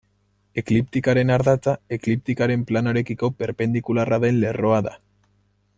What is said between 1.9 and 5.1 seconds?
ekliptikaren planoarekiko perpendikularra den lerroa da.